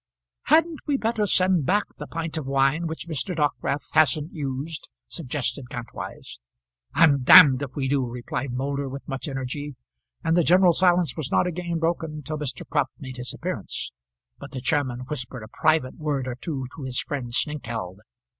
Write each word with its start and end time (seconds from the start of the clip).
"Hadn't 0.45 0.79
we 0.87 0.97
better 0.97 1.27
send 1.27 1.67
back 1.67 1.83
the 1.99 2.07
pint 2.07 2.35
of 2.35 2.47
wine 2.47 2.87
which 2.87 3.07
Mr. 3.07 3.35
Dockwrath 3.35 3.91
hasn't 3.91 4.33
used?" 4.33 4.89
suggested 5.07 5.69
Kantwise. 5.69 6.39
"I'm 6.95 7.21
d 7.21 7.31
if 7.63 7.75
we 7.75 7.87
do!" 7.87 8.07
replied 8.07 8.49
Moulder, 8.51 8.89
with 8.89 9.07
much 9.07 9.27
energy; 9.27 9.75
and 10.23 10.35
the 10.35 10.41
general 10.43 10.73
silence 10.73 11.15
was 11.15 11.31
not 11.31 11.45
again 11.45 11.77
broken 11.77 12.23
till 12.23 12.39
Mr. 12.39 12.67
Crump 12.67 12.89
made 12.97 13.17
his 13.17 13.31
appearance; 13.31 13.91
but 14.39 14.53
the 14.53 14.59
chairman 14.59 15.01
whispered 15.01 15.43
a 15.43 15.47
private 15.53 15.97
word 15.99 16.27
or 16.27 16.33
two 16.33 16.65
to 16.75 16.81
his 16.81 16.99
friend 16.99 17.31
Snengkeld. 17.35 17.97